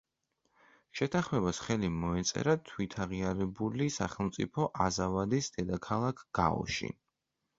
[0.99, 6.91] შეთანხმებას ხელი მოეწერა თვითაღიარებული სახელმწიფო აზავადის დედაქალაქ გაოში.